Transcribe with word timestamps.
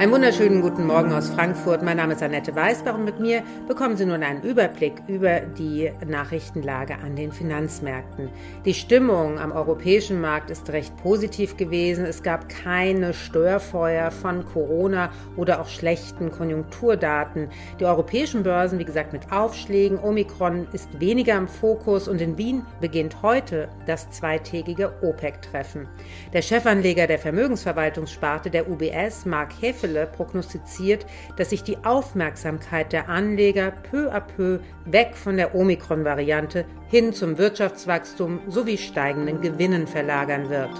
Einen 0.00 0.12
wunderschönen 0.12 0.62
guten 0.62 0.86
Morgen 0.86 1.12
aus 1.12 1.28
Frankfurt. 1.28 1.82
Mein 1.82 1.98
Name 1.98 2.14
ist 2.14 2.22
Annette 2.22 2.56
Weißbach 2.56 2.94
und 2.94 3.04
mit 3.04 3.20
mir 3.20 3.42
bekommen 3.68 3.98
Sie 3.98 4.06
nun 4.06 4.22
einen 4.22 4.40
Überblick 4.40 4.94
über 5.08 5.40
die 5.40 5.92
Nachrichtenlage 6.06 6.94
an 7.04 7.16
den 7.16 7.32
Finanzmärkten. 7.32 8.30
Die 8.64 8.72
Stimmung 8.72 9.38
am 9.38 9.52
europäischen 9.52 10.18
Markt 10.18 10.48
ist 10.50 10.70
recht 10.70 10.96
positiv 11.02 11.58
gewesen. 11.58 12.06
Es 12.06 12.22
gab 12.22 12.48
keine 12.48 13.12
Störfeuer 13.12 14.10
von 14.10 14.46
Corona 14.46 15.10
oder 15.36 15.60
auch 15.60 15.68
schlechten 15.68 16.30
Konjunkturdaten. 16.30 17.50
Die 17.78 17.84
europäischen 17.84 18.42
Börsen, 18.42 18.78
wie 18.78 18.86
gesagt, 18.86 19.12
mit 19.12 19.30
Aufschlägen. 19.30 19.98
Omikron 19.98 20.66
ist 20.72 20.98
weniger 20.98 21.36
im 21.36 21.46
Fokus 21.46 22.08
und 22.08 22.22
in 22.22 22.38
Wien 22.38 22.64
beginnt 22.80 23.20
heute 23.20 23.68
das 23.84 24.08
zweitägige 24.08 24.94
OPEC-Treffen. 25.02 25.88
Der 26.32 26.40
Chefanleger 26.40 27.06
der 27.06 27.18
Vermögensverwaltungssparte 27.18 28.48
der 28.48 28.66
UBS, 28.66 29.26
Mark 29.26 29.52
Heffel, 29.60 29.89
Stelle 29.90 30.06
prognostiziert, 30.06 31.04
dass 31.36 31.50
sich 31.50 31.62
die 31.62 31.78
Aufmerksamkeit 31.84 32.92
der 32.92 33.08
Anleger 33.08 33.72
peu 33.90 34.12
à 34.12 34.20
peu 34.20 34.60
weg 34.84 35.16
von 35.16 35.36
der 35.36 35.54
Omikron-Variante 35.54 36.64
hin 36.88 37.12
zum 37.12 37.38
Wirtschaftswachstum 37.38 38.40
sowie 38.48 38.78
steigenden 38.78 39.40
Gewinnen 39.40 39.86
verlagern 39.86 40.48
wird. 40.48 40.70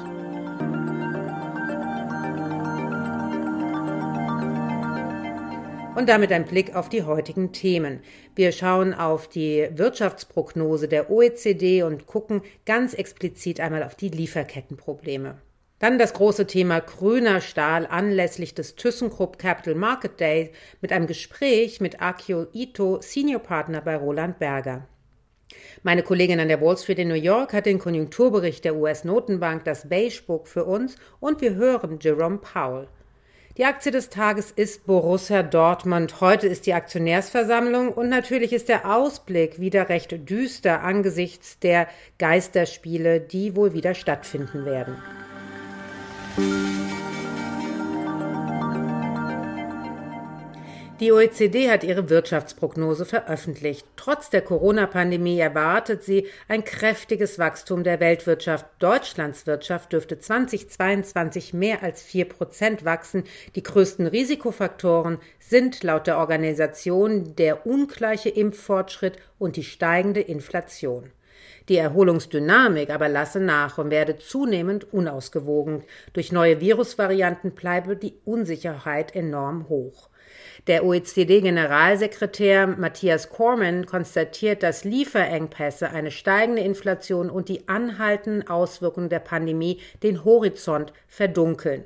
Und 5.96 6.08
damit 6.08 6.32
ein 6.32 6.46
Blick 6.46 6.76
auf 6.76 6.88
die 6.88 7.02
heutigen 7.02 7.52
Themen. 7.52 8.00
Wir 8.34 8.52
schauen 8.52 8.94
auf 8.94 9.28
die 9.28 9.68
Wirtschaftsprognose 9.74 10.88
der 10.88 11.10
OECD 11.10 11.82
und 11.82 12.06
gucken 12.06 12.40
ganz 12.64 12.94
explizit 12.94 13.60
einmal 13.60 13.82
auf 13.82 13.96
die 13.96 14.08
Lieferkettenprobleme. 14.08 15.36
Dann 15.80 15.98
das 15.98 16.12
große 16.12 16.46
Thema 16.46 16.80
grüner 16.80 17.40
Stahl 17.40 17.86
anlässlich 17.86 18.54
des 18.54 18.76
ThyssenKrupp 18.76 19.38
Capital 19.38 19.74
Market 19.74 20.20
Day 20.20 20.52
mit 20.82 20.92
einem 20.92 21.06
Gespräch 21.06 21.80
mit 21.80 22.02
Akio 22.02 22.46
Ito, 22.52 23.00
Senior 23.00 23.40
Partner 23.40 23.80
bei 23.80 23.96
Roland 23.96 24.38
Berger. 24.38 24.86
Meine 25.82 26.02
Kollegin 26.02 26.38
an 26.38 26.48
der 26.48 26.60
Wall 26.60 26.76
Street 26.76 26.98
in 26.98 27.08
New 27.08 27.14
York 27.14 27.54
hat 27.54 27.64
den 27.64 27.78
Konjunkturbericht 27.78 28.62
der 28.66 28.76
US-Notenbank, 28.76 29.64
das 29.64 29.88
Beige 29.88 30.20
Book, 30.26 30.48
für 30.48 30.66
uns 30.66 30.96
und 31.18 31.40
wir 31.40 31.54
hören 31.54 31.98
Jerome 31.98 32.38
Powell. 32.38 32.86
Die 33.56 33.64
Aktie 33.64 33.90
des 33.90 34.10
Tages 34.10 34.50
ist 34.50 34.86
Borussia 34.86 35.42
Dortmund. 35.42 36.20
Heute 36.20 36.46
ist 36.46 36.66
die 36.66 36.74
Aktionärsversammlung 36.74 37.88
und 37.88 38.10
natürlich 38.10 38.52
ist 38.52 38.68
der 38.68 38.94
Ausblick 38.94 39.58
wieder 39.58 39.88
recht 39.88 40.28
düster 40.28 40.82
angesichts 40.82 41.58
der 41.58 41.88
Geisterspiele, 42.18 43.18
die 43.18 43.56
wohl 43.56 43.72
wieder 43.72 43.94
stattfinden 43.94 44.66
werden. 44.66 44.96
Die 51.00 51.12
OECD 51.12 51.70
hat 51.70 51.82
ihre 51.82 52.10
Wirtschaftsprognose 52.10 53.06
veröffentlicht. 53.06 53.86
Trotz 53.96 54.28
der 54.28 54.42
Corona-Pandemie 54.42 55.38
erwartet 55.38 56.04
sie 56.04 56.26
ein 56.46 56.62
kräftiges 56.62 57.38
Wachstum 57.38 57.84
der 57.84 58.00
Weltwirtschaft. 58.00 58.66
Deutschlands 58.80 59.46
Wirtschaft 59.46 59.94
dürfte 59.94 60.18
2022 60.18 61.54
mehr 61.54 61.82
als 61.82 62.02
vier 62.02 62.26
Prozent 62.26 62.84
wachsen. 62.84 63.24
Die 63.54 63.62
größten 63.62 64.08
Risikofaktoren 64.08 65.16
sind 65.38 65.82
laut 65.82 66.06
der 66.06 66.18
Organisation 66.18 67.34
der 67.34 67.66
ungleiche 67.66 68.28
Impffortschritt 68.28 69.16
und 69.38 69.56
die 69.56 69.64
steigende 69.64 70.20
Inflation. 70.20 71.10
Die 71.68 71.76
Erholungsdynamik 71.76 72.90
aber 72.90 73.08
lasse 73.08 73.40
nach 73.40 73.78
und 73.78 73.90
werde 73.90 74.18
zunehmend 74.18 74.92
unausgewogen. 74.92 75.84
Durch 76.12 76.32
neue 76.32 76.60
Virusvarianten 76.60 77.52
bleibe 77.52 77.96
die 77.96 78.14
Unsicherheit 78.24 79.14
enorm 79.14 79.68
hoch. 79.68 80.08
Der 80.66 80.84
OECD-Generalsekretär 80.84 82.66
Matthias 82.66 83.30
Cormann 83.30 83.86
konstatiert, 83.86 84.62
dass 84.62 84.84
Lieferengpässe, 84.84 85.90
eine 85.90 86.10
steigende 86.10 86.62
Inflation 86.62 87.30
und 87.30 87.48
die 87.48 87.66
anhaltenden 87.68 88.46
Auswirkungen 88.46 89.08
der 89.08 89.20
Pandemie 89.20 89.80
den 90.02 90.24
Horizont 90.24 90.92
verdunkeln. 91.08 91.84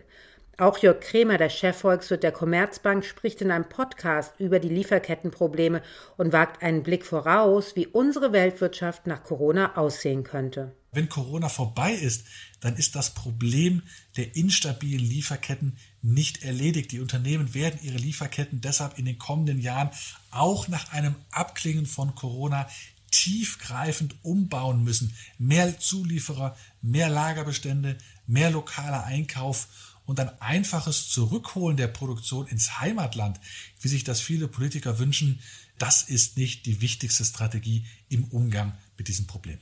Auch 0.56 0.78
Jörg 0.78 1.00
Kremer, 1.00 1.36
der 1.36 1.50
Chefvolkswirt 1.50 2.22
der 2.22 2.30
Commerzbank, 2.30 3.04
spricht 3.04 3.40
in 3.40 3.50
einem 3.50 3.68
Podcast 3.68 4.34
über 4.38 4.60
die 4.60 4.68
Lieferkettenprobleme 4.68 5.82
und 6.16 6.32
wagt 6.32 6.62
einen 6.62 6.84
Blick 6.84 7.04
voraus, 7.04 7.74
wie 7.74 7.88
unsere 7.88 8.32
Weltwirtschaft 8.32 9.08
nach 9.08 9.24
Corona 9.24 9.76
aussehen 9.76 10.22
könnte. 10.22 10.72
Wenn 10.92 11.08
Corona 11.08 11.48
vorbei 11.48 11.92
ist, 11.92 12.26
dann 12.60 12.76
ist 12.76 12.94
das 12.94 13.14
Problem 13.14 13.82
der 14.16 14.36
instabilen 14.36 15.04
Lieferketten 15.04 15.76
nicht 16.02 16.44
erledigt. 16.44 16.92
Die 16.92 17.00
Unternehmen 17.00 17.52
werden 17.52 17.80
ihre 17.82 17.98
Lieferketten 17.98 18.60
deshalb 18.60 18.96
in 18.96 19.06
den 19.06 19.18
kommenden 19.18 19.58
Jahren 19.58 19.90
auch 20.30 20.68
nach 20.68 20.92
einem 20.92 21.16
Abklingen 21.32 21.86
von 21.86 22.14
Corona 22.14 22.68
tiefgreifend 23.10 24.14
umbauen 24.22 24.84
müssen. 24.84 25.14
Mehr 25.36 25.80
Zulieferer, 25.80 26.56
mehr 26.80 27.08
Lagerbestände, 27.08 27.98
mehr 28.28 28.50
lokaler 28.50 29.04
Einkauf 29.04 29.68
und 30.06 30.20
ein 30.20 30.30
einfaches 30.40 31.08
Zurückholen 31.08 31.76
der 31.76 31.88
Produktion 31.88 32.46
ins 32.46 32.80
Heimatland, 32.80 33.40
wie 33.80 33.88
sich 33.88 34.04
das 34.04 34.20
viele 34.20 34.48
Politiker 34.48 34.98
wünschen, 34.98 35.40
das 35.78 36.02
ist 36.02 36.36
nicht 36.36 36.66
die 36.66 36.80
wichtigste 36.80 37.24
Strategie 37.24 37.86
im 38.08 38.24
Umgang 38.24 38.74
mit 38.96 39.08
diesem 39.08 39.26
Problem. 39.26 39.58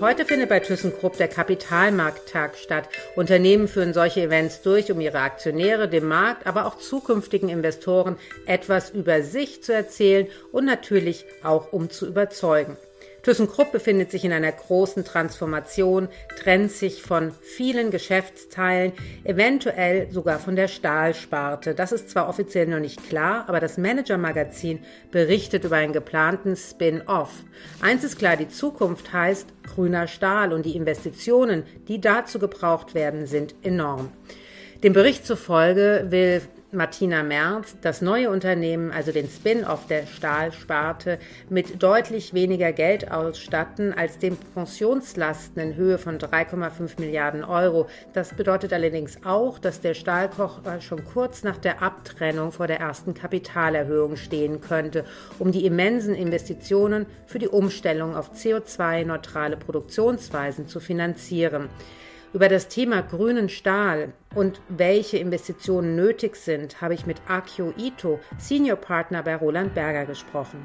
Heute 0.00 0.26
findet 0.26 0.48
bei 0.48 0.58
ThyssenKrupp 0.58 1.16
der 1.18 1.28
Kapitalmarkttag 1.28 2.56
statt. 2.56 2.88
Unternehmen 3.14 3.68
führen 3.68 3.94
solche 3.94 4.22
Events 4.22 4.60
durch, 4.60 4.90
um 4.90 5.00
ihre 5.00 5.20
Aktionäre, 5.20 5.88
dem 5.88 6.08
Markt, 6.08 6.48
aber 6.48 6.66
auch 6.66 6.78
zukünftigen 6.78 7.48
Investoren 7.48 8.16
etwas 8.44 8.90
über 8.90 9.22
sich 9.22 9.62
zu 9.62 9.72
erzählen 9.72 10.26
und 10.50 10.64
natürlich 10.64 11.24
auch 11.44 11.72
um 11.72 11.90
zu 11.90 12.08
überzeugen. 12.08 12.76
ThyssenKrupp 13.24 13.72
befindet 13.72 14.10
sich 14.10 14.24
in 14.24 14.32
einer 14.32 14.52
großen 14.52 15.02
Transformation, 15.02 16.08
trennt 16.38 16.70
sich 16.70 17.02
von 17.02 17.32
vielen 17.32 17.90
Geschäftsteilen, 17.90 18.92
eventuell 19.24 20.10
sogar 20.12 20.38
von 20.38 20.56
der 20.56 20.68
Stahlsparte. 20.68 21.74
Das 21.74 21.92
ist 21.92 22.10
zwar 22.10 22.28
offiziell 22.28 22.66
noch 22.66 22.80
nicht 22.80 23.08
klar, 23.08 23.44
aber 23.48 23.60
das 23.60 23.78
Manager-Magazin 23.78 24.80
berichtet 25.10 25.64
über 25.64 25.76
einen 25.76 25.94
geplanten 25.94 26.54
Spin-off. 26.54 27.30
Eins 27.80 28.04
ist 28.04 28.18
klar, 28.18 28.36
die 28.36 28.48
Zukunft 28.48 29.12
heißt 29.12 29.48
grüner 29.74 30.06
Stahl 30.06 30.52
und 30.52 30.66
die 30.66 30.76
Investitionen, 30.76 31.62
die 31.88 32.02
dazu 32.02 32.38
gebraucht 32.38 32.94
werden, 32.94 33.26
sind 33.26 33.54
enorm. 33.62 34.10
Dem 34.82 34.92
Bericht 34.92 35.24
zufolge 35.26 36.08
will 36.10 36.42
Martina 36.74 37.22
Merz 37.22 37.76
das 37.80 38.02
neue 38.02 38.30
Unternehmen, 38.30 38.90
also 38.90 39.12
den 39.12 39.28
Spin-off 39.28 39.86
der 39.86 40.06
Stahlsparte, 40.06 41.18
mit 41.48 41.82
deutlich 41.82 42.34
weniger 42.34 42.72
Geld 42.72 43.10
ausstatten 43.10 43.92
als 43.92 44.18
den 44.18 44.36
Pensionslasten 44.36 45.62
in 45.62 45.76
Höhe 45.76 45.98
von 45.98 46.18
3,5 46.18 47.00
Milliarden 47.00 47.44
Euro. 47.44 47.86
Das 48.12 48.34
bedeutet 48.34 48.72
allerdings 48.72 49.18
auch, 49.24 49.58
dass 49.58 49.80
der 49.80 49.94
Stahlkocher 49.94 50.80
schon 50.80 51.04
kurz 51.04 51.42
nach 51.44 51.58
der 51.58 51.82
Abtrennung 51.82 52.52
vor 52.52 52.66
der 52.66 52.80
ersten 52.80 53.14
Kapitalerhöhung 53.14 54.16
stehen 54.16 54.60
könnte, 54.60 55.04
um 55.38 55.52
die 55.52 55.66
immensen 55.66 56.14
Investitionen 56.14 57.06
für 57.26 57.38
die 57.38 57.48
Umstellung 57.48 58.16
auf 58.16 58.32
CO2-neutrale 58.32 59.56
Produktionsweisen 59.56 60.68
zu 60.68 60.80
finanzieren. 60.80 61.68
Über 62.34 62.48
das 62.48 62.66
Thema 62.66 63.00
grünen 63.00 63.48
Stahl 63.48 64.12
und 64.34 64.60
welche 64.68 65.18
Investitionen 65.18 65.94
nötig 65.94 66.34
sind, 66.34 66.80
habe 66.80 66.92
ich 66.92 67.06
mit 67.06 67.22
Akio 67.28 67.72
Ito, 67.78 68.18
Senior 68.38 68.74
Partner 68.76 69.22
bei 69.22 69.36
Roland 69.36 69.72
Berger, 69.72 70.04
gesprochen. 70.04 70.58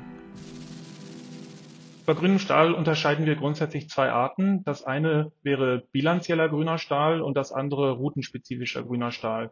Bei 2.08 2.16
grünem 2.16 2.40
Stahl 2.40 2.74
unterscheiden 2.74 3.28
wir 3.28 3.36
grundsätzlich 3.36 3.88
zwei 3.88 4.10
Arten. 4.10 4.64
Das 4.64 4.84
eine 4.84 5.32
wäre 5.44 5.84
bilanzieller 5.92 6.50
grüner 6.50 6.80
Stahl 6.80 7.22
und 7.22 7.38
das 7.38 7.52
andere 7.52 7.92
routenspezifischer 7.92 8.82
grüner 8.82 9.12
Stahl. 9.12 9.52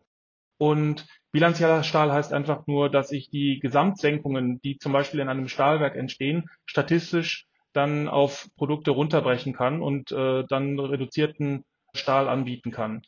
Und 0.57 1.05
bilanzieller 1.31 1.83
Stahl 1.83 2.11
heißt 2.11 2.33
einfach 2.33 2.65
nur, 2.65 2.89
dass 2.89 3.11
ich 3.11 3.29
die 3.29 3.59
Gesamtsenkungen, 3.59 4.59
die 4.61 4.79
zum 4.79 4.91
Beispiel 4.91 5.19
in 5.19 5.29
einem 5.29 5.47
Stahlwerk 5.47 5.95
entstehen, 5.95 6.49
statistisch 6.65 7.45
dann 7.73 8.07
auf 8.07 8.47
Produkte 8.57 8.89
runterbrechen 8.89 9.53
kann 9.53 9.83
und 9.83 10.11
äh, 10.11 10.43
dann 10.49 10.79
reduzierten 10.79 11.63
Stahl 11.97 12.27
anbieten 12.29 12.71
kann. 12.71 13.03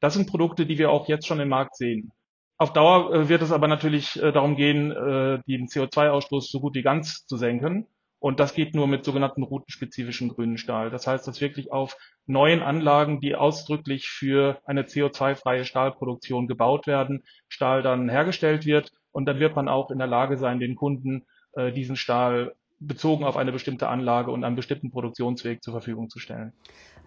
Das 0.00 0.14
sind 0.14 0.28
Produkte, 0.28 0.66
die 0.66 0.78
wir 0.78 0.90
auch 0.90 1.08
jetzt 1.08 1.26
schon 1.26 1.40
im 1.40 1.48
Markt 1.48 1.76
sehen. 1.76 2.12
Auf 2.60 2.72
Dauer 2.72 3.14
äh, 3.14 3.28
wird 3.28 3.42
es 3.42 3.52
aber 3.52 3.68
natürlich 3.68 4.20
äh, 4.20 4.32
darum 4.32 4.56
gehen, 4.56 4.90
äh, 4.90 5.40
den 5.46 5.68
CO2-Ausstoß 5.68 6.50
so 6.50 6.60
gut 6.60 6.74
wie 6.74 6.82
ganz 6.82 7.24
zu 7.24 7.36
senken. 7.36 7.86
Und 8.18 8.40
das 8.40 8.52
geht 8.52 8.74
nur 8.74 8.88
mit 8.88 9.04
sogenannten 9.04 9.44
routenspezifischen 9.44 10.28
grünen 10.28 10.58
Stahl. 10.58 10.90
Das 10.90 11.06
heißt, 11.06 11.28
dass 11.28 11.40
wirklich 11.40 11.70
auf 11.70 11.96
neuen 12.26 12.62
Anlagen, 12.62 13.20
die 13.20 13.36
ausdrücklich 13.36 14.08
für 14.08 14.60
eine 14.64 14.82
CO2-freie 14.82 15.64
Stahlproduktion 15.64 16.48
gebaut 16.48 16.88
werden, 16.88 17.22
Stahl 17.48 17.82
dann 17.82 18.08
hergestellt 18.08 18.66
wird. 18.66 18.90
Und 19.12 19.26
dann 19.26 19.38
wird 19.38 19.54
man 19.54 19.68
auch 19.68 19.92
in 19.92 19.98
der 19.98 20.08
Lage 20.08 20.36
sein, 20.36 20.58
den 20.58 20.74
Kunden 20.74 21.26
diesen 21.74 21.96
Stahl 21.96 22.54
bezogen 22.80 23.24
auf 23.24 23.36
eine 23.36 23.52
bestimmte 23.52 23.88
Anlage 23.88 24.30
und 24.32 24.44
einen 24.44 24.56
bestimmten 24.56 24.90
Produktionsweg 24.90 25.62
zur 25.62 25.72
Verfügung 25.72 26.10
zu 26.10 26.18
stellen. 26.18 26.52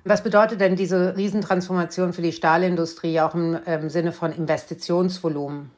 Was 0.03 0.24
bedeutet 0.24 0.62
denn 0.62 0.75
diese 0.75 1.15
Riesentransformation 1.15 2.13
für 2.13 2.24
die 2.24 2.31
Stahlindustrie 2.31 3.19
auch 3.19 3.36
im, 3.36 3.59
im 3.65 3.89
Sinne 3.89 4.12
von 4.12 4.31
Investitionsvolumen? 4.31 5.71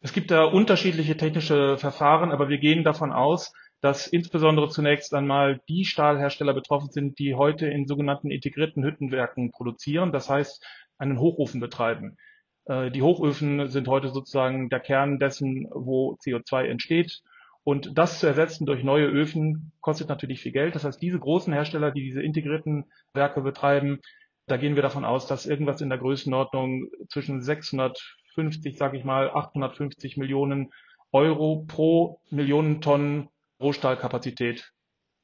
Es 0.00 0.12
gibt 0.12 0.32
da 0.32 0.44
unterschiedliche 0.44 1.16
technische 1.16 1.78
Verfahren, 1.78 2.32
aber 2.32 2.48
wir 2.48 2.58
gehen 2.58 2.82
davon 2.82 3.12
aus, 3.12 3.52
dass 3.80 4.08
insbesondere 4.08 4.68
zunächst 4.68 5.14
einmal 5.14 5.60
die 5.68 5.84
Stahlhersteller 5.84 6.54
betroffen 6.54 6.90
sind, 6.90 7.18
die 7.20 7.34
heute 7.34 7.66
in 7.66 7.86
sogenannten 7.86 8.30
integrierten 8.30 8.84
Hüttenwerken 8.84 9.52
produzieren, 9.52 10.12
das 10.12 10.28
heißt 10.28 10.64
einen 10.98 11.20
Hochofen 11.20 11.60
betreiben. 11.60 12.16
Äh, 12.64 12.90
die 12.90 13.02
Hochöfen 13.02 13.68
sind 13.68 13.86
heute 13.86 14.08
sozusagen 14.08 14.68
der 14.68 14.80
Kern 14.80 15.18
dessen, 15.18 15.68
wo 15.72 16.16
CO2 16.24 16.64
entsteht. 16.64 17.22
Und 17.64 17.96
das 17.96 18.18
zu 18.18 18.26
ersetzen 18.26 18.66
durch 18.66 18.82
neue 18.82 19.06
Öfen 19.06 19.72
kostet 19.80 20.08
natürlich 20.08 20.40
viel 20.40 20.52
Geld. 20.52 20.74
Das 20.74 20.84
heißt, 20.84 21.00
diese 21.00 21.18
großen 21.18 21.52
Hersteller, 21.52 21.92
die 21.92 22.02
diese 22.02 22.22
integrierten 22.22 22.86
Werke 23.14 23.40
betreiben, 23.42 24.00
da 24.46 24.56
gehen 24.56 24.74
wir 24.74 24.82
davon 24.82 25.04
aus, 25.04 25.26
dass 25.26 25.46
irgendwas 25.46 25.80
in 25.80 25.88
der 25.88 25.98
Größenordnung 25.98 26.88
zwischen 27.08 27.40
650, 27.40 28.76
sage 28.76 28.98
ich 28.98 29.04
mal, 29.04 29.30
850 29.30 30.16
Millionen 30.16 30.72
Euro 31.12 31.64
pro 31.68 32.20
Millionen 32.30 32.80
Tonnen 32.80 33.28
Rohstahlkapazität 33.60 34.72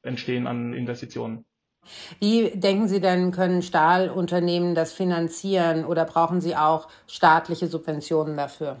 entstehen 0.01 0.47
an 0.47 0.73
Investitionen. 0.73 1.45
Wie 2.19 2.51
denken 2.51 2.87
Sie 2.87 3.01
denn, 3.01 3.31
können 3.31 3.61
Stahlunternehmen 3.61 4.75
das 4.75 4.93
finanzieren 4.93 5.85
oder 5.85 6.05
brauchen 6.05 6.41
sie 6.41 6.55
auch 6.55 6.87
staatliche 7.07 7.67
Subventionen 7.67 8.37
dafür? 8.37 8.77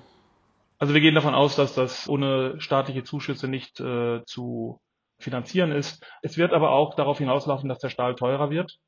Also 0.79 0.93
wir 0.93 1.01
gehen 1.01 1.15
davon 1.15 1.35
aus, 1.35 1.57
dass 1.57 1.75
das 1.75 2.07
ohne 2.07 2.59
staatliche 2.59 3.03
Zuschüsse 3.03 3.49
nicht 3.49 3.81
äh, 3.81 4.23
zu 4.25 4.79
finanzieren 5.19 5.73
ist. 5.73 6.03
Es 6.21 6.37
wird 6.37 6.53
aber 6.53 6.71
auch 6.71 6.95
darauf 6.95 7.17
hinauslaufen, 7.17 7.67
dass 7.67 7.79
der 7.79 7.89
Stahl 7.89 8.15
teurer 8.15 8.49
wird. 8.49 8.79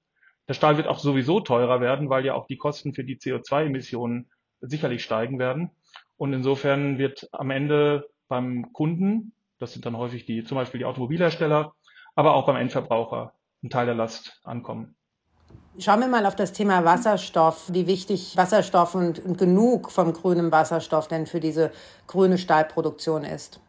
Der 0.48 0.54
Stahl 0.54 0.78
wird 0.78 0.88
auch 0.88 1.00
sowieso 1.00 1.42
teurer 1.42 1.82
werden, 1.82 2.10
weil 2.10 2.26
ja 2.26 2.34
auch 2.34 2.48
die 2.48 2.58
Kosten 2.58 2.94
für 2.94 3.04
die 3.04 3.18
CO2-Emissionen 3.18 4.32
sicherlich 4.62 5.04
steigen 5.04 5.38
werden. 5.38 5.72
Und 6.16 6.32
insofern 6.32 6.98
wird 6.98 7.28
am 7.34 7.52
Ende 7.52 8.10
beim 8.30 8.72
Kunden, 8.72 9.34
das 9.60 9.74
sind 9.74 9.86
dann 9.86 9.98
häufig 9.98 10.26
die, 10.26 10.46
zum 10.46 10.56
Beispiel 10.56 10.80
die 10.80 10.86
Automobilhersteller, 10.86 11.74
aber 12.16 12.36
auch 12.36 12.46
beim 12.46 12.56
Endverbraucher 12.56 13.34
ein 13.64 13.70
Teil 13.70 13.86
der 13.86 13.96
Last 13.96 14.40
ankommen. 14.44 14.96
Schauen 15.80 16.02
wir 16.02 16.08
mal 16.08 16.26
auf 16.26 16.36
das 16.36 16.52
Thema 16.52 16.84
Wasserstoff, 16.84 17.70
wie 17.72 17.88
wichtig 17.88 18.36
Wasserstoff 18.36 18.94
und, 18.94 19.20
und 19.20 19.38
genug 19.38 19.90
vom 19.90 20.12
grünen 20.12 20.52
Wasserstoff 20.52 21.08
denn 21.08 21.26
für 21.26 21.40
diese 21.40 21.72
grüne 22.08 22.38
Stahlproduktion 22.38 23.24
ist. 23.24 23.62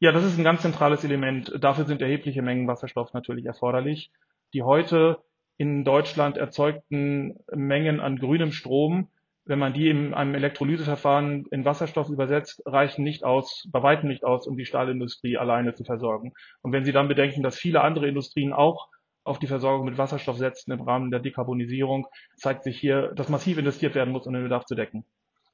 Ja, 0.00 0.12
das 0.12 0.24
ist 0.24 0.38
ein 0.38 0.44
ganz 0.44 0.60
zentrales 0.60 1.04
Element. 1.04 1.50
Dafür 1.58 1.86
sind 1.86 2.02
erhebliche 2.02 2.42
Mengen 2.42 2.68
Wasserstoff 2.68 3.14
natürlich 3.14 3.46
erforderlich. 3.46 4.12
Die 4.52 4.62
heute 4.62 5.18
in 5.56 5.82
Deutschland 5.82 6.36
erzeugten 6.36 7.40
Mengen 7.52 8.00
an 8.00 8.18
grünem 8.18 8.52
Strom, 8.52 9.08
wenn 9.46 9.58
man 9.58 9.72
die 9.72 9.88
in 9.88 10.12
einem 10.12 10.34
Elektrolyseverfahren 10.34 11.46
in 11.50 11.64
Wasserstoff 11.64 12.10
übersetzt, 12.10 12.62
reichen 12.66 13.02
nicht 13.02 13.24
aus, 13.24 13.66
bei 13.72 13.82
weitem 13.82 14.10
nicht 14.10 14.24
aus, 14.24 14.46
um 14.46 14.58
die 14.58 14.66
Stahlindustrie 14.66 15.38
alleine 15.38 15.72
zu 15.72 15.84
versorgen. 15.84 16.34
Und 16.60 16.72
wenn 16.72 16.84
Sie 16.84 16.92
dann 16.92 17.08
bedenken, 17.08 17.42
dass 17.42 17.56
viele 17.56 17.80
andere 17.80 18.06
Industrien 18.06 18.52
auch 18.52 18.88
auf 19.28 19.38
die 19.38 19.46
Versorgung 19.46 19.86
mit 19.86 19.98
Wasserstoff 19.98 20.36
setzen 20.36 20.72
im 20.72 20.80
Rahmen 20.80 21.10
der 21.10 21.20
Dekarbonisierung, 21.20 22.06
zeigt 22.36 22.64
sich 22.64 22.78
hier, 22.78 23.12
dass 23.14 23.28
massiv 23.28 23.58
investiert 23.58 23.94
werden 23.94 24.12
muss, 24.12 24.26
um 24.26 24.32
den 24.32 24.42
Bedarf 24.42 24.64
zu 24.64 24.74
decken. 24.74 25.04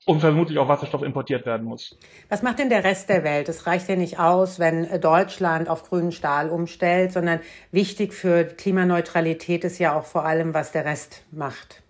Und 0.06 0.20
vermutlich 0.20 0.58
auch 0.58 0.68
Wasserstoff 0.68 1.02
importiert 1.02 1.46
werden 1.46 1.66
muss. 1.66 1.98
Was 2.28 2.42
macht 2.42 2.58
denn 2.58 2.68
der 2.68 2.84
Rest 2.84 3.08
der 3.08 3.24
Welt? 3.24 3.48
Es 3.48 3.66
reicht 3.66 3.88
ja 3.88 3.96
nicht 3.96 4.18
aus, 4.18 4.58
wenn 4.58 5.00
Deutschland 5.00 5.68
auf 5.68 5.82
grünen 5.88 6.12
Stahl 6.12 6.50
umstellt, 6.50 7.12
sondern 7.12 7.40
wichtig 7.70 8.12
für 8.12 8.44
Klimaneutralität 8.44 9.64
ist 9.64 9.78
ja 9.78 9.98
auch 9.98 10.04
vor 10.04 10.26
allem, 10.26 10.52
was 10.52 10.72
der 10.72 10.84
Rest 10.84 11.24
macht. 11.32 11.82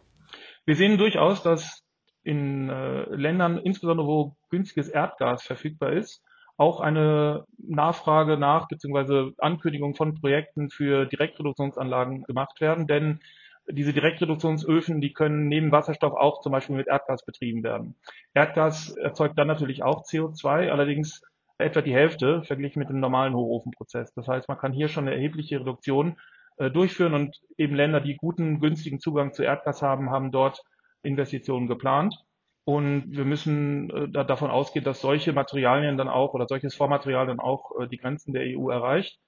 Wir 0.64 0.76
sehen 0.76 0.96
durchaus, 0.96 1.42
dass 1.42 1.82
in 2.22 2.70
äh, 2.70 3.02
Ländern, 3.14 3.58
insbesondere 3.58 4.06
wo 4.06 4.37
günstiges 4.48 4.88
Erdgas 4.88 5.42
verfügbar 5.42 5.92
ist, 5.92 6.22
auch 6.56 6.80
eine 6.80 7.44
Nachfrage 7.58 8.36
nach 8.36 8.68
bzw. 8.68 9.32
Ankündigung 9.38 9.94
von 9.94 10.14
Projekten 10.14 10.70
für 10.70 11.06
Direktreduktionsanlagen 11.06 12.24
gemacht 12.24 12.60
werden, 12.60 12.86
denn 12.86 13.20
diese 13.68 13.92
Direktreduktionsöfen, 13.92 15.00
die 15.00 15.12
können 15.12 15.48
neben 15.48 15.72
Wasserstoff 15.72 16.12
auch 16.12 16.40
zum 16.40 16.52
Beispiel 16.52 16.76
mit 16.76 16.86
Erdgas 16.86 17.24
betrieben 17.24 17.62
werden. 17.62 17.94
Erdgas 18.34 18.90
erzeugt 18.96 19.38
dann 19.38 19.48
natürlich 19.48 19.82
auch 19.82 20.04
CO2, 20.04 20.70
allerdings 20.70 21.22
etwa 21.58 21.80
die 21.80 21.94
Hälfte 21.94 22.42
verglichen 22.42 22.80
mit 22.80 22.90
dem 22.90 23.00
normalen 23.00 23.34
Hochofenprozess. 23.34 24.12
Das 24.14 24.28
heißt, 24.28 24.48
man 24.48 24.58
kann 24.58 24.72
hier 24.72 24.88
schon 24.88 25.06
eine 25.06 25.16
erhebliche 25.16 25.60
Reduktion 25.60 26.18
äh, 26.56 26.70
durchführen 26.70 27.14
und 27.14 27.40
eben 27.56 27.74
Länder, 27.74 28.00
die 28.00 28.16
guten, 28.16 28.60
günstigen 28.60 29.00
Zugang 29.00 29.32
zu 29.32 29.42
Erdgas 29.42 29.80
haben, 29.80 30.10
haben 30.10 30.30
dort 30.30 30.62
Investitionen 31.02 31.66
geplant. 31.66 32.24
Und 32.64 33.05
wir 33.08 33.25
müssen 33.25 33.90
äh, 33.90 34.08
da 34.08 34.25
davon 34.25 34.50
ausgehen, 34.50 34.84
dass 34.84 35.00
solche 35.00 35.32
Materialien 35.32 35.99
dann 35.99 36.08
auch 36.08 36.32
oder 36.34 36.46
solches 36.49 36.75
Vormaterial 36.75 37.26
dann 37.26 37.40
auch 37.40 37.72
äh, 37.78 37.88
die 37.88 37.99
Grenzen 37.99 38.32
der 38.32 38.44
EU 38.58 38.70
erreicht. 38.70 39.19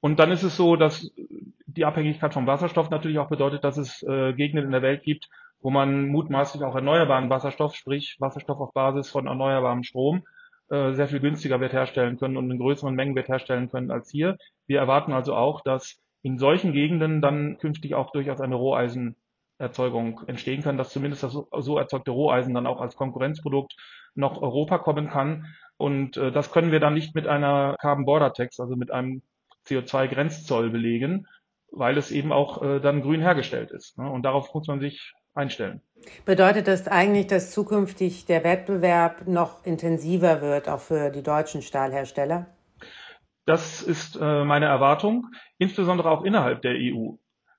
Und 0.00 0.18
dann 0.18 0.32
ist 0.32 0.42
es 0.42 0.56
so, 0.56 0.76
dass 0.76 1.10
die 1.66 1.84
Abhängigkeit 1.84 2.34
vom 2.34 2.46
Wasserstoff 2.46 2.90
natürlich 2.90 3.18
auch 3.18 3.30
bedeutet, 3.30 3.64
dass 3.64 3.78
es 3.78 4.02
äh, 4.02 4.34
Gegenden 4.34 4.66
in 4.66 4.72
der 4.72 4.82
Welt 4.82 5.02
gibt, 5.02 5.28
wo 5.60 5.70
man 5.70 6.08
mutmaßlich 6.08 6.62
auch 6.62 6.74
erneuerbaren 6.74 7.30
Wasserstoff, 7.30 7.74
sprich 7.74 8.16
Wasserstoff 8.20 8.60
auf 8.60 8.74
Basis 8.74 9.08
von 9.08 9.26
erneuerbarem 9.26 9.82
Strom, 9.82 10.24
äh, 10.68 10.92
sehr 10.92 11.08
viel 11.08 11.20
günstiger 11.20 11.60
wird 11.60 11.72
herstellen 11.72 12.18
können 12.18 12.36
und 12.36 12.50
in 12.50 12.58
größeren 12.58 12.94
Mengen 12.94 13.14
wird 13.14 13.28
herstellen 13.28 13.70
können 13.70 13.90
als 13.90 14.10
hier. 14.10 14.36
Wir 14.66 14.80
erwarten 14.80 15.12
also 15.12 15.34
auch, 15.34 15.62
dass 15.62 16.02
in 16.22 16.38
solchen 16.38 16.72
Gegenden 16.72 17.22
dann 17.22 17.58
künftig 17.58 17.94
auch 17.94 18.10
durchaus 18.12 18.40
eine 18.40 18.56
Roheisen 18.56 19.16
Erzeugung 19.64 20.20
entstehen 20.26 20.62
kann, 20.62 20.78
dass 20.78 20.90
zumindest 20.90 21.22
das 21.22 21.32
so 21.32 21.78
erzeugte 21.78 22.10
Roheisen 22.10 22.54
dann 22.54 22.66
auch 22.66 22.80
als 22.80 22.96
Konkurrenzprodukt 22.96 23.74
noch 24.14 24.40
Europa 24.40 24.78
kommen 24.78 25.08
kann. 25.08 25.46
Und 25.76 26.16
äh, 26.16 26.30
das 26.30 26.52
können 26.52 26.72
wir 26.72 26.80
dann 26.80 26.94
nicht 26.94 27.14
mit 27.14 27.26
einer 27.26 27.76
Carbon 27.80 28.04
Border 28.04 28.32
Tax, 28.32 28.60
also 28.60 28.76
mit 28.76 28.90
einem 28.90 29.22
CO2-Grenzzoll 29.66 30.70
belegen, 30.70 31.26
weil 31.72 31.98
es 31.98 32.10
eben 32.10 32.32
auch 32.32 32.62
äh, 32.62 32.80
dann 32.80 33.02
grün 33.02 33.20
hergestellt 33.20 33.70
ist. 33.70 33.98
Ne? 33.98 34.08
Und 34.08 34.22
darauf 34.22 34.54
muss 34.54 34.68
man 34.68 34.80
sich 34.80 35.12
einstellen. 35.34 35.80
Bedeutet 36.24 36.68
das 36.68 36.86
eigentlich, 36.86 37.26
dass 37.26 37.50
zukünftig 37.50 38.26
der 38.26 38.44
Wettbewerb 38.44 39.26
noch 39.26 39.64
intensiver 39.64 40.40
wird, 40.40 40.68
auch 40.68 40.80
für 40.80 41.10
die 41.10 41.22
deutschen 41.22 41.62
Stahlhersteller? 41.62 42.46
Das 43.46 43.82
ist 43.82 44.16
äh, 44.20 44.44
meine 44.44 44.66
Erwartung, 44.66 45.26
insbesondere 45.58 46.10
auch 46.10 46.24
innerhalb 46.24 46.62
der 46.62 46.74
EU. 46.74 47.16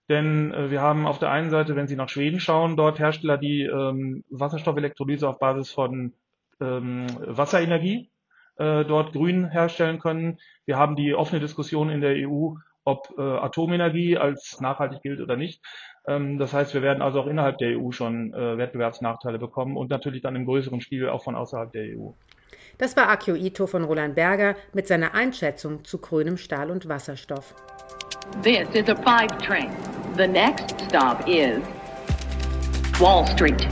Denn 0.10 0.54
äh, 0.54 0.70
wir 0.70 0.82
haben 0.82 1.08
auf 1.08 1.20
der 1.20 1.32
einen 1.32 1.50
Seite, 1.50 1.76
wenn 1.76 1.88
Sie 1.88 1.96
nach 1.96 2.10
Schweden 2.10 2.40
schauen, 2.40 2.78
dort 2.78 3.00
Hersteller, 3.00 3.38
die 3.38 3.64
ähm, 3.64 4.24
Wasserstoffelektrolyse 4.30 5.28
auf 5.28 5.40
Basis 5.40 5.72
von 5.72 6.14
ähm, 6.62 7.08
Wasserenergie 7.26 8.10
äh, 8.58 8.86
dort 8.86 9.14
grün 9.14 9.50
herstellen 9.50 10.00
können. 10.00 10.40
Wir 10.66 10.78
haben 10.78 10.96
die 10.96 11.16
offene 11.16 11.40
Diskussion 11.42 11.90
in 11.90 12.02
der 12.02 12.16
EU, 12.28 12.54
ob 12.84 13.14
äh, 13.18 13.22
Atomenergie 13.22 14.18
als 14.18 14.62
nachhaltig 14.62 15.02
gilt 15.02 15.20
oder 15.20 15.36
nicht. 15.36 15.62
Ähm, 16.08 16.38
das 16.38 16.54
heißt, 16.54 16.74
wir 16.74 16.82
werden 16.82 17.02
also 17.02 17.22
auch 17.22 17.28
innerhalb 17.28 17.58
der 17.58 17.80
EU 17.80 17.92
schon 17.92 18.34
äh, 18.34 18.58
Wettbewerbsnachteile 18.58 19.40
bekommen 19.40 19.76
und 19.76 19.90
natürlich 19.90 20.22
dann 20.22 20.36
im 20.36 20.46
größeren 20.46 20.82
Stil 20.82 21.10
auch 21.10 21.24
von 21.24 21.36
außerhalb 21.36 21.72
der 21.72 21.98
EU. 21.98 22.12
Das 22.78 22.96
war 22.96 23.10
Akio 23.10 23.36
Ito 23.36 23.68
von 23.68 23.84
Roland 23.84 24.16
Berger 24.16 24.56
mit 24.74 24.88
seiner 24.88 25.14
Einschätzung 25.14 25.84
zu 25.84 25.98
grünem 25.98 26.38
Stahl 26.38 26.70
und 26.72 26.88
Wasserstoff. 26.88 27.56
This 28.44 28.68
is 28.74 28.90
a 28.90 28.96
five 28.96 29.38
train. 29.38 29.70
The 30.16 30.26
next 30.26 30.80
stop 30.80 31.28
is 31.28 31.62
Wall 33.02 33.28
Street. 33.28 33.68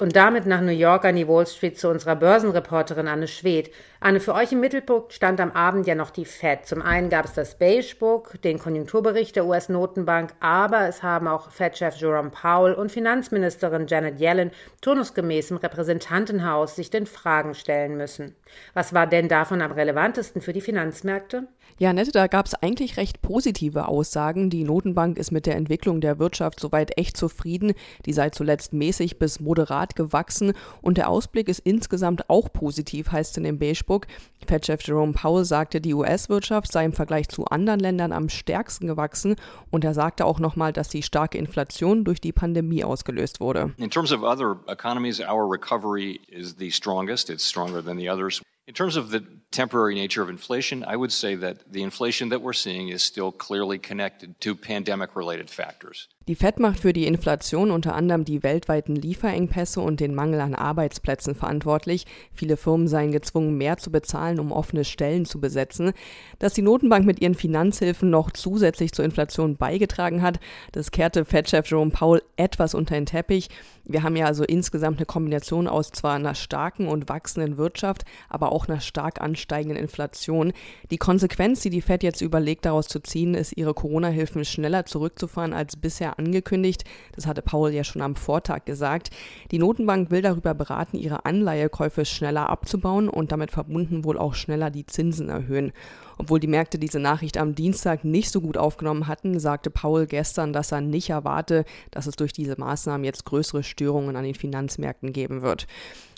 Und 0.00 0.16
damit 0.16 0.46
nach 0.46 0.62
New 0.62 0.70
York 0.70 1.04
an 1.04 1.16
die 1.16 1.28
Wall 1.28 1.46
Street 1.46 1.78
zu 1.78 1.90
unserer 1.90 2.16
Börsenreporterin 2.16 3.06
Anne 3.06 3.28
Schwedt. 3.28 3.70
Anne, 3.98 4.20
für 4.20 4.34
euch 4.34 4.52
im 4.52 4.60
Mittelpunkt 4.60 5.14
stand 5.14 5.40
am 5.40 5.52
Abend 5.52 5.86
ja 5.86 5.94
noch 5.94 6.10
die 6.10 6.26
Fed. 6.26 6.66
Zum 6.66 6.82
einen 6.82 7.08
gab 7.08 7.24
es 7.24 7.32
das 7.32 7.58
Beige 7.58 7.96
Book, 7.98 8.40
den 8.42 8.58
Konjunkturbericht 8.58 9.36
der 9.36 9.46
US-Notenbank, 9.46 10.34
aber 10.40 10.86
es 10.86 11.02
haben 11.02 11.26
auch 11.26 11.50
Fed-Chef 11.50 11.96
Jerome 11.96 12.30
Powell 12.30 12.74
und 12.74 12.92
Finanzministerin 12.92 13.86
Janet 13.86 14.20
Yellen 14.20 14.50
turnusgemäß 14.82 15.50
im 15.50 15.56
Repräsentantenhaus 15.56 16.76
sich 16.76 16.90
den 16.90 17.06
Fragen 17.06 17.54
stellen 17.54 17.96
müssen. 17.96 18.36
Was 18.74 18.92
war 18.92 19.06
denn 19.06 19.28
davon 19.28 19.62
am 19.62 19.72
relevantesten 19.72 20.42
für 20.42 20.52
die 20.52 20.60
Finanzmärkte? 20.60 21.48
Ja, 21.78 21.92
Nette, 21.92 22.12
da 22.12 22.26
gab 22.26 22.46
es 22.46 22.54
eigentlich 22.54 22.96
recht 22.96 23.20
positive 23.20 23.88
Aussagen. 23.88 24.48
Die 24.48 24.64
Notenbank 24.64 25.18
ist 25.18 25.30
mit 25.30 25.44
der 25.44 25.56
Entwicklung 25.56 26.00
der 26.00 26.18
Wirtschaft 26.18 26.58
soweit 26.58 26.96
echt 26.96 27.18
zufrieden. 27.18 27.74
Die 28.06 28.14
sei 28.14 28.30
zuletzt 28.30 28.72
mäßig 28.72 29.18
bis 29.18 29.40
moderat 29.40 29.94
gewachsen 29.94 30.54
und 30.80 30.96
der 30.96 31.10
Ausblick 31.10 31.48
ist 31.48 31.58
insgesamt 31.60 32.30
auch 32.30 32.50
positiv, 32.50 33.12
heißt 33.12 33.36
in 33.36 33.44
dem 33.44 33.58
Beige 33.58 33.84
Facebook. 33.86 34.06
Fed-Chef 34.46 34.86
Jerome 34.86 35.12
Powell 35.12 35.44
sagte, 35.44 35.80
die 35.80 35.94
US-Wirtschaft 35.94 36.70
sei 36.70 36.84
im 36.84 36.92
Vergleich 36.92 37.28
zu 37.28 37.46
anderen 37.46 37.80
Ländern 37.80 38.12
am 38.12 38.28
stärksten 38.28 38.86
gewachsen 38.86 39.36
und 39.70 39.84
er 39.84 39.94
sagte 39.94 40.24
auch 40.24 40.38
nochmal, 40.38 40.72
dass 40.72 40.88
die 40.88 41.02
starke 41.02 41.38
Inflation 41.38 42.04
durch 42.04 42.20
die 42.20 42.32
Pandemie 42.32 42.84
ausgelöst 42.84 43.40
wurde. 43.40 43.72
In 43.78 43.90
terms 43.90 44.12
of 44.12 44.22
other 44.22 44.58
economies, 44.68 45.20
our 45.20 45.50
recovery 45.50 46.20
is 46.28 46.56
the 46.58 46.70
strongest. 46.70 47.28
It's 47.28 47.44
stronger 47.44 47.82
than 47.82 47.98
the 47.98 48.08
others. 48.08 48.40
In 48.68 48.74
terms 48.74 48.96
of 48.96 49.10
the 49.10 49.20
temporary 49.50 49.94
nature 49.94 50.22
of 50.22 50.28
inflation, 50.28 50.84
I 50.84 50.96
would 50.96 51.12
say 51.12 51.36
that 51.36 51.58
the 51.70 51.82
inflation 51.82 52.30
that 52.30 52.40
we're 52.40 52.52
seeing 52.52 52.88
is 52.88 53.02
still 53.02 53.32
clearly 53.32 53.78
connected 53.78 54.40
to 54.40 54.54
pandemic 54.54 55.16
related 55.16 55.50
factors. 55.50 56.08
Die 56.28 56.34
Fed 56.34 56.58
macht 56.58 56.80
für 56.80 56.92
die 56.92 57.06
Inflation 57.06 57.70
unter 57.70 57.94
anderem 57.94 58.24
die 58.24 58.42
weltweiten 58.42 58.96
Lieferengpässe 58.96 59.80
und 59.80 60.00
den 60.00 60.12
Mangel 60.12 60.40
an 60.40 60.56
Arbeitsplätzen 60.56 61.36
verantwortlich. 61.36 62.04
Viele 62.34 62.56
Firmen 62.56 62.88
seien 62.88 63.12
gezwungen, 63.12 63.56
mehr 63.56 63.76
zu 63.76 63.92
bezahlen, 63.92 64.40
um 64.40 64.50
offene 64.50 64.82
Stellen 64.82 65.24
zu 65.24 65.40
besetzen. 65.40 65.92
Dass 66.40 66.54
die 66.54 66.62
Notenbank 66.62 67.06
mit 67.06 67.20
ihren 67.20 67.36
Finanzhilfen 67.36 68.10
noch 68.10 68.32
zusätzlich 68.32 68.90
zur 68.90 69.04
Inflation 69.04 69.56
beigetragen 69.56 70.20
hat, 70.20 70.40
das 70.72 70.90
kehrte 70.90 71.24
Fed-Chef 71.24 71.70
Jerome 71.70 71.92
Powell 71.92 72.22
etwas 72.36 72.74
unter 72.74 72.96
den 72.96 73.06
Teppich. 73.06 73.48
Wir 73.84 74.02
haben 74.02 74.16
ja 74.16 74.26
also 74.26 74.42
insgesamt 74.42 74.98
eine 74.98 75.06
Kombination 75.06 75.68
aus 75.68 75.92
zwar 75.92 76.14
einer 76.14 76.34
starken 76.34 76.88
und 76.88 77.08
wachsenden 77.08 77.56
Wirtschaft, 77.56 78.02
aber 78.28 78.50
auch 78.50 78.66
einer 78.66 78.80
stark 78.80 79.20
ansteigenden 79.20 79.78
Inflation. 79.78 80.52
Die 80.90 80.98
Konsequenz, 80.98 81.60
die 81.60 81.70
die 81.70 81.82
Fed 81.82 82.02
jetzt 82.02 82.20
überlegt, 82.20 82.64
daraus 82.64 82.88
zu 82.88 82.98
ziehen, 82.98 83.34
ist, 83.34 83.56
ihre 83.56 83.74
Corona-Hilfen 83.74 84.44
schneller 84.44 84.86
zurückzufahren 84.86 85.52
als 85.52 85.76
bisher 85.76 86.15
angekündigt. 86.18 86.84
Das 87.14 87.26
hatte 87.26 87.42
Paul 87.42 87.70
ja 87.70 87.84
schon 87.84 88.02
am 88.02 88.16
Vortag 88.16 88.64
gesagt. 88.64 89.10
Die 89.50 89.58
Notenbank 89.58 90.10
will 90.10 90.22
darüber 90.22 90.54
beraten, 90.54 90.96
ihre 90.96 91.24
Anleihekäufe 91.24 92.04
schneller 92.04 92.48
abzubauen 92.50 93.08
und 93.08 93.32
damit 93.32 93.50
verbunden 93.50 94.04
wohl 94.04 94.18
auch 94.18 94.34
schneller 94.34 94.70
die 94.70 94.86
Zinsen 94.86 95.28
erhöhen. 95.28 95.72
Obwohl 96.18 96.40
die 96.40 96.46
Märkte 96.46 96.78
diese 96.78 96.98
Nachricht 96.98 97.36
am 97.36 97.54
Dienstag 97.54 98.04
nicht 98.04 98.30
so 98.30 98.40
gut 98.40 98.56
aufgenommen 98.56 99.06
hatten, 99.06 99.38
sagte 99.38 99.70
Paul 99.70 100.06
gestern, 100.06 100.52
dass 100.52 100.72
er 100.72 100.80
nicht 100.80 101.10
erwarte, 101.10 101.64
dass 101.90 102.06
es 102.06 102.16
durch 102.16 102.32
diese 102.32 102.58
Maßnahmen 102.58 103.04
jetzt 103.04 103.26
größere 103.26 103.62
Störungen 103.62 104.16
an 104.16 104.24
den 104.24 104.34
Finanzmärkten 104.34 105.12
geben 105.12 105.42
wird. 105.42 105.66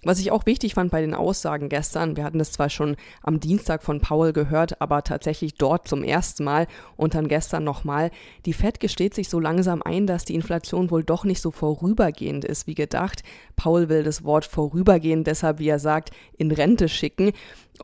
Was 0.05 0.21
ich 0.21 0.31
auch 0.31 0.47
wichtig 0.47 0.75
fand 0.75 0.93
bei 0.93 1.01
den 1.01 1.13
Aussagen 1.13 1.69
gestern, 1.69 2.17
wir 2.17 2.23
hatten 2.23 2.39
das 2.39 2.53
zwar 2.53 2.71
schon 2.71 2.95
am 3.21 3.41
Dienstag 3.41 3.83
von 3.83 4.01
Paul 4.01 4.33
gehört, 4.33 4.81
aber 4.81 5.03
tatsächlich 5.03 5.55
dort 5.55 5.89
zum 5.89 6.05
ersten 6.05 6.45
Mal 6.45 6.69
und 6.97 7.15
dann 7.15 7.27
gestern 7.27 7.65
nochmal, 7.65 8.13
die 8.47 8.53
Fed 8.53 8.79
gesteht 8.79 9.15
sich 9.15 9.29
so 9.29 9.41
langsam 9.41 9.83
ein, 9.83 10.07
dass 10.07 10.25
die 10.25 10.37
Inflation 10.37 10.93
wohl 10.93 11.03
doch 11.03 11.25
nicht 11.25 11.41
so 11.41 11.51
vorübergehend 11.51 12.45
ist 12.45 12.69
wie 12.69 12.77
gedacht. 12.77 13.25
Paul 13.57 13.89
will 13.89 14.05
das 14.05 14.23
Wort 14.23 14.45
vorübergehend 14.45 15.27
deshalb, 15.27 15.59
wie 15.59 15.69
er 15.69 15.81
sagt, 15.81 16.13
in 16.37 16.53
Rente 16.53 16.89
schicken. 16.89 17.33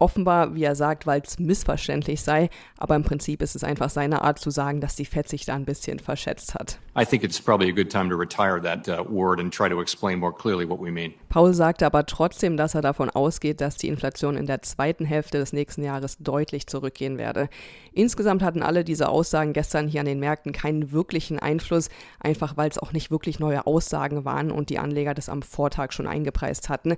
Offenbar, 0.01 0.55
wie 0.55 0.65
er 0.65 0.75
sagt, 0.75 1.07
weil 1.07 1.21
es 1.21 1.39
missverständlich 1.39 2.23
sei, 2.23 2.51
aber 2.79 2.97
im 2.97 3.05
Prinzip 3.05 3.43
ist 3.43 3.55
es 3.55 3.65
einfach 3.65 3.91
seine 3.91 4.23
Art 4.23 4.39
zu 4.39 4.51
sagen, 4.51 4.81
dass 4.81 4.97
die 4.97 5.05
Fed 5.05 5.29
sich 5.29 5.45
da 5.45 5.55
ein 5.55 5.65
bisschen 5.65 5.99
verschätzt 5.99 6.55
hat. 6.55 6.79
I 6.97 7.05
think 7.05 7.25
it's 7.25 7.41
probably 7.41 7.71
a 7.71 7.75
good 7.75 7.91
time 7.91 8.09
to 8.09 8.17
retire 8.17 8.61
that 8.63 8.89
uh, 8.89 9.05
word 9.09 9.41
and 9.41 9.53
try 9.53 9.69
to 9.69 9.81
explain 9.81 10.19
more 10.19 10.33
clearly 10.33 10.69
what 10.69 10.81
we 10.81 10.91
mean. 10.91 11.15
Paul 11.29 11.53
sagte 11.53 11.87
aber 11.87 12.07
trotzdem, 12.07 12.57
dass 12.57 12.75
er 12.75 12.83
davon 12.83 13.11
ausgeht, 13.11 13.61
dass 13.61 13.77
die 13.77 13.89
Inflation 13.89 14.37
in 14.37 14.47
der 14.47 14.63
zweiten 14.63 15.05
Hälfte 15.05 15.39
des 15.39 15.53
nächsten 15.53 15.83
Jahres 15.83 16.19
deutlich 16.19 16.69
zurückgehen 16.69 17.19
werde. 17.19 17.49
Insgesamt 17.93 18.43
hatten 18.43 18.63
alle 18.63 18.85
diese 18.85 19.09
Aussagen 19.09 19.53
gestern 19.53 19.89
hier 19.89 20.01
an 20.01 20.07
den 20.07 20.21
Märkten 20.21 20.53
keinen 20.53 20.93
wirklichen 20.93 21.41
Einfluss, 21.41 21.89
einfach 22.21 22.57
weil 22.57 22.71
es 22.71 22.79
auch 22.79 22.93
nicht 22.93 23.11
wirklich 23.11 23.41
neue 23.41 23.67
Aussagen 23.67 24.25
waren 24.25 24.53
und 24.53 24.71
die 24.71 24.79
Anleger 24.79 25.15
das 25.15 25.29
am 25.29 25.43
Vortag 25.43 25.93
schon 25.93 26.07
eingepreist 26.07 26.69
hatten. 26.69 26.97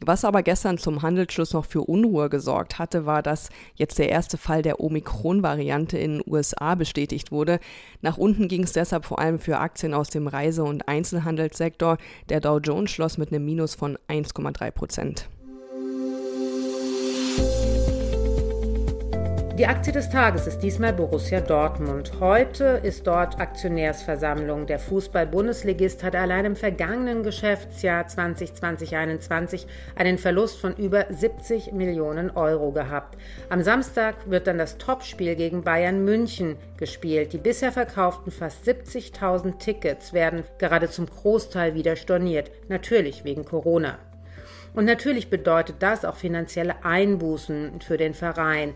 Was 0.00 0.24
aber 0.24 0.42
gestern 0.42 0.78
zum 0.78 1.02
Handelsschluss 1.02 1.52
noch 1.52 1.64
für 1.64 1.82
Unruhe 1.82 2.28
gesorgt 2.28 2.78
hatte, 2.78 3.04
war, 3.04 3.22
dass 3.22 3.50
jetzt 3.74 3.98
der 3.98 4.08
erste 4.08 4.38
Fall 4.38 4.62
der 4.62 4.80
Omikron-Variante 4.80 5.98
in 5.98 6.18
den 6.18 6.22
USA 6.26 6.76
bestätigt 6.76 7.32
wurde. 7.32 7.58
Nach 8.00 8.16
unten 8.16 8.46
ging 8.46 8.62
es 8.62 8.72
deshalb 8.72 9.04
vor 9.04 9.18
allem 9.18 9.38
für 9.40 9.58
Aktien 9.58 9.94
aus 9.94 10.08
dem 10.08 10.28
Reise- 10.28 10.64
und 10.64 10.86
Einzelhandelssektor. 10.86 11.98
Der 12.28 12.40
Dow 12.40 12.58
Jones 12.58 12.90
schloss 12.90 13.18
mit 13.18 13.32
einem 13.32 13.44
Minus 13.44 13.74
von 13.74 13.98
1,3 14.08 14.70
Prozent. 14.70 15.28
Die 19.58 19.66
Aktie 19.66 19.92
des 19.92 20.08
Tages 20.08 20.46
ist 20.46 20.60
diesmal 20.60 20.92
Borussia 20.92 21.40
Dortmund. 21.40 22.12
Heute 22.20 22.78
ist 22.84 23.08
dort 23.08 23.40
Aktionärsversammlung. 23.40 24.66
Der 24.66 24.78
Fußball-Bundesligist 24.78 26.04
hat 26.04 26.14
allein 26.14 26.44
im 26.44 26.54
vergangenen 26.54 27.24
Geschäftsjahr 27.24 28.06
2020-21 28.06 29.66
einen 29.96 30.18
Verlust 30.18 30.60
von 30.60 30.76
über 30.76 31.06
70 31.10 31.72
Millionen 31.72 32.30
Euro 32.30 32.70
gehabt. 32.70 33.18
Am 33.48 33.64
Samstag 33.64 34.30
wird 34.30 34.46
dann 34.46 34.58
das 34.58 34.78
Topspiel 34.78 35.34
gegen 35.34 35.64
Bayern 35.64 36.04
München 36.04 36.54
gespielt. 36.76 37.32
Die 37.32 37.38
bisher 37.38 37.72
verkauften 37.72 38.30
fast 38.30 38.64
70.000 38.64 39.58
Tickets 39.58 40.12
werden 40.12 40.44
gerade 40.58 40.88
zum 40.88 41.06
Großteil 41.06 41.74
wieder 41.74 41.96
storniert. 41.96 42.52
Natürlich 42.68 43.24
wegen 43.24 43.44
Corona. 43.44 43.98
Und 44.74 44.84
natürlich 44.84 45.30
bedeutet 45.30 45.76
das 45.80 46.04
auch 46.04 46.14
finanzielle 46.14 46.84
Einbußen 46.84 47.80
für 47.80 47.96
den 47.96 48.14
Verein. 48.14 48.74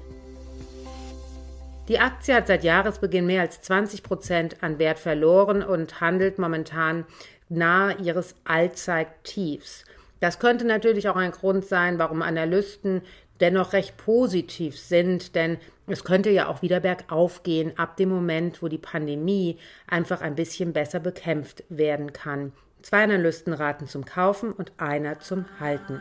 Die 1.93 2.01
Aktie 2.01 2.35
hat 2.35 2.47
seit 2.47 2.65
Jahresbeginn 2.65 3.27
mehr 3.27 3.43
als 3.43 3.61
20 3.61 4.03
Prozent 4.03 4.63
an 4.63 4.79
Wert 4.79 4.99
verloren 4.99 5.63
und 5.63 6.01
handelt 6.01 6.39
momentan 6.39 7.05
nahe 7.51 7.95
ihres 7.99 8.35
Allzeittiefs. 8.45 9.85
Das 10.19 10.39
könnte 10.39 10.65
natürlich 10.65 11.11
auch 11.11 11.17
ein 11.17 11.33
Grund 11.33 11.67
sein, 11.67 11.99
warum 11.99 12.23
Analysten 12.23 13.03
dennoch 13.41 13.75
recht 13.75 13.99
positiv 13.99 14.79
sind, 14.79 15.35
denn 15.35 15.59
es 15.87 16.03
könnte 16.03 16.31
ja 16.31 16.49
auch 16.49 16.63
wieder 16.63 16.81
bergauf 16.81 17.43
gehen 17.43 17.77
ab 17.77 17.99
dem 17.99 18.09
Moment, 18.09 18.63
wo 18.63 18.69
die 18.69 18.79
Pandemie 18.79 19.59
einfach 19.87 20.23
ein 20.23 20.35
bisschen 20.35 20.73
besser 20.73 20.99
bekämpft 20.99 21.63
werden 21.69 22.15
kann. 22.15 22.55
Zwei 22.81 23.05
Analysten 23.05 23.53
raten 23.53 23.87
zum 23.87 24.07
Kaufen 24.07 24.51
und 24.51 24.73
einer 24.79 25.21
zum 25.21 25.45
Halten. 25.61 26.01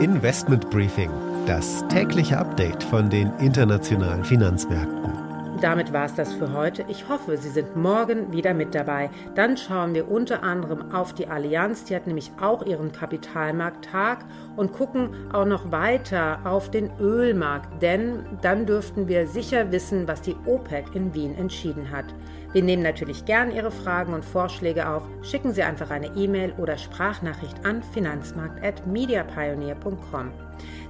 Investment 0.00 0.70
Briefing 0.70 1.31
das 1.46 1.84
tägliche 1.88 2.38
Update 2.38 2.82
von 2.82 3.10
den 3.10 3.32
internationalen 3.38 4.24
Finanzmärkten. 4.24 5.21
Damit 5.62 5.92
war 5.92 6.06
es 6.06 6.14
das 6.16 6.32
für 6.32 6.54
heute. 6.54 6.84
Ich 6.88 7.08
hoffe, 7.08 7.36
Sie 7.36 7.48
sind 7.48 7.76
morgen 7.76 8.32
wieder 8.32 8.52
mit 8.52 8.74
dabei. 8.74 9.10
Dann 9.36 9.56
schauen 9.56 9.94
wir 9.94 10.10
unter 10.10 10.42
anderem 10.42 10.92
auf 10.92 11.14
die 11.14 11.28
Allianz, 11.28 11.84
die 11.84 11.94
hat 11.94 12.08
nämlich 12.08 12.32
auch 12.40 12.66
ihren 12.66 12.90
Kapitalmarkttag 12.90 14.24
und 14.56 14.72
gucken 14.72 15.10
auch 15.32 15.44
noch 15.44 15.70
weiter 15.70 16.40
auf 16.42 16.72
den 16.72 16.90
Ölmarkt, 16.98 17.80
denn 17.80 18.24
dann 18.42 18.66
dürften 18.66 19.06
wir 19.06 19.28
sicher 19.28 19.70
wissen, 19.70 20.08
was 20.08 20.20
die 20.20 20.34
OPEC 20.46 20.96
in 20.96 21.14
Wien 21.14 21.36
entschieden 21.36 21.92
hat. 21.92 22.06
Wir 22.52 22.64
nehmen 22.64 22.82
natürlich 22.82 23.24
gern 23.24 23.52
Ihre 23.52 23.70
Fragen 23.70 24.14
und 24.14 24.24
Vorschläge 24.24 24.88
auf. 24.88 25.04
Schicken 25.22 25.52
Sie 25.52 25.62
einfach 25.62 25.90
eine 25.90 26.08
E-Mail 26.16 26.54
oder 26.58 26.76
Sprachnachricht 26.76 27.64
an 27.64 27.84
finanzmarkt.mediapioneer.com. 27.84 30.32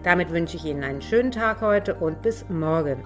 Damit 0.02 0.32
wünsche 0.32 0.56
ich 0.56 0.64
Ihnen 0.64 0.82
einen 0.82 1.02
schönen 1.02 1.30
Tag 1.30 1.60
heute 1.60 1.94
und 1.94 2.22
bis 2.22 2.48
morgen. 2.48 3.02